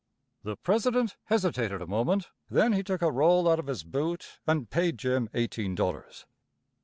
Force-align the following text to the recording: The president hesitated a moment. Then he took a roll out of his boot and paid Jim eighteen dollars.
The 0.41 0.55
president 0.55 1.15
hesitated 1.25 1.79
a 1.79 1.85
moment. 1.85 2.29
Then 2.49 2.73
he 2.73 2.81
took 2.81 3.03
a 3.03 3.11
roll 3.11 3.47
out 3.47 3.59
of 3.59 3.67
his 3.67 3.83
boot 3.83 4.39
and 4.47 4.67
paid 4.67 4.97
Jim 4.97 5.29
eighteen 5.35 5.75
dollars. 5.75 6.25